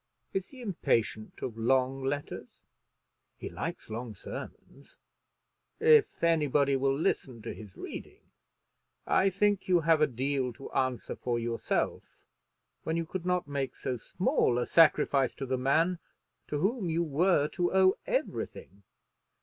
Is 0.33 0.47
he 0.47 0.61
impatient 0.63 1.43
of 1.43 1.59
long 1.59 2.03
letters?" 2.03 2.63
"He 3.37 3.49
likes 3.51 3.87
long 3.87 4.15
sermons." 4.15 4.97
"If 5.79 6.23
anybody 6.23 6.75
will 6.75 6.97
listen 6.97 7.43
to 7.43 7.53
his 7.53 7.77
reading. 7.77 8.21
I 9.05 9.29
think 9.29 9.67
you 9.67 9.81
have 9.81 10.01
a 10.01 10.07
deal 10.07 10.53
to 10.53 10.71
answer 10.71 11.15
for 11.15 11.37
yourself, 11.37 12.25
when 12.81 12.97
you 12.97 13.05
could 13.05 13.27
not 13.27 13.47
make 13.47 13.75
so 13.75 13.95
small 13.97 14.57
a 14.57 14.65
sacrifice 14.65 15.35
to 15.35 15.45
the 15.45 15.59
man 15.59 15.99
to 16.47 16.57
whom 16.57 16.89
you 16.89 17.03
were 17.03 17.47
to 17.49 17.71
owe 17.71 17.95
everything. 18.07 18.81